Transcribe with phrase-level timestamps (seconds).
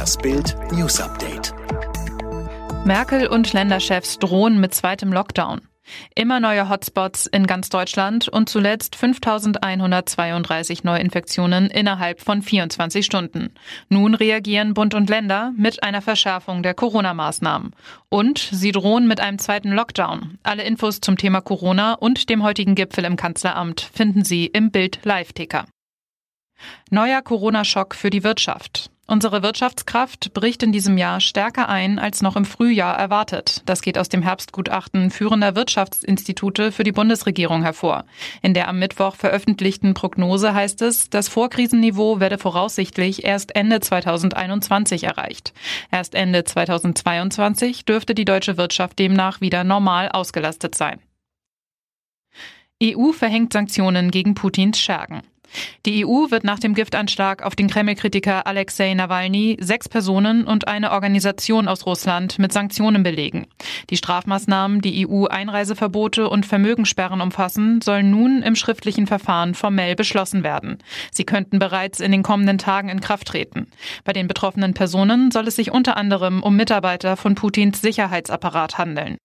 [0.00, 1.52] Das Bild News Update.
[2.86, 5.60] Merkel und Länderchefs drohen mit zweitem Lockdown.
[6.14, 13.52] Immer neue Hotspots in ganz Deutschland und zuletzt 5132 Neuinfektionen innerhalb von 24 Stunden.
[13.90, 17.72] Nun reagieren Bund und Länder mit einer Verschärfung der Corona-Maßnahmen.
[18.08, 20.38] Und sie drohen mit einem zweiten Lockdown.
[20.42, 25.00] Alle Infos zum Thema Corona und dem heutigen Gipfel im Kanzleramt finden Sie im Bild
[25.04, 25.66] Live-Ticker.
[26.88, 28.90] Neuer Corona-Schock für die Wirtschaft.
[29.10, 33.60] Unsere Wirtschaftskraft bricht in diesem Jahr stärker ein als noch im Frühjahr erwartet.
[33.66, 38.04] Das geht aus dem Herbstgutachten führender Wirtschaftsinstitute für die Bundesregierung hervor.
[38.40, 45.02] In der am Mittwoch veröffentlichten Prognose heißt es, das Vorkrisenniveau werde voraussichtlich erst Ende 2021
[45.02, 45.54] erreicht.
[45.90, 51.00] Erst Ende 2022 dürfte die deutsche Wirtschaft demnach wieder normal ausgelastet sein.
[52.80, 55.22] EU verhängt Sanktionen gegen Putins Schergen.
[55.86, 60.92] Die EU wird nach dem Giftanschlag auf den Kreml-Kritiker Alexei Nawalny sechs Personen und eine
[60.92, 63.46] Organisation aus Russland mit Sanktionen belegen.
[63.90, 70.78] Die Strafmaßnahmen, die EU-Einreiseverbote und Vermögenssperren umfassen, sollen nun im schriftlichen Verfahren formell beschlossen werden.
[71.10, 73.66] Sie könnten bereits in den kommenden Tagen in Kraft treten.
[74.04, 79.16] Bei den betroffenen Personen soll es sich unter anderem um Mitarbeiter von Putins Sicherheitsapparat handeln.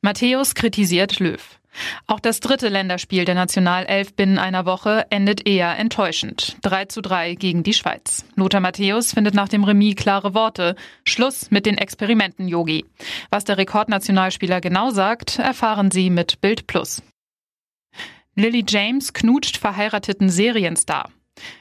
[0.00, 1.40] Matthäus kritisiert Löw.
[2.06, 6.56] Auch das dritte Länderspiel der Nationalelf binnen einer Woche endet eher enttäuschend.
[6.62, 8.24] 3 zu 3 gegen die Schweiz.
[8.36, 10.76] Lothar Matthäus findet nach dem Remis klare Worte.
[11.04, 12.84] Schluss mit den Experimenten, Yogi.
[13.30, 17.02] Was der Rekordnationalspieler genau sagt, erfahren Sie mit Bild Plus.
[18.36, 21.10] Lily James knutscht verheirateten Serienstar.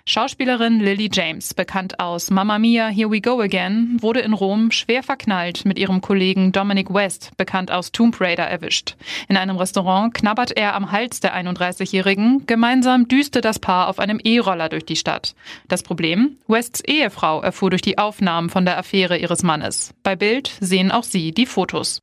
[0.05, 5.01] Schauspielerin Lily James, bekannt aus Mamma Mia, Here We Go Again, wurde in Rom schwer
[5.01, 8.95] verknallt mit ihrem Kollegen Dominic West, bekannt aus Tomb Raider, erwischt.
[9.29, 12.45] In einem Restaurant knabbert er am Hals der 31-Jährigen.
[12.45, 15.35] Gemeinsam düste das Paar auf einem E-Roller durch die Stadt.
[15.67, 16.37] Das Problem?
[16.47, 19.93] Wests Ehefrau erfuhr durch die Aufnahmen von der Affäre ihres Mannes.
[20.03, 22.01] Bei Bild sehen auch sie die Fotos.